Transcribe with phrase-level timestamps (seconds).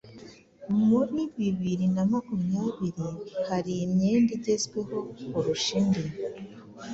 [0.87, 3.07] Muri bibiri namakumyabiri
[3.47, 4.97] hari imyenda igezweho
[5.33, 6.03] kurusha indi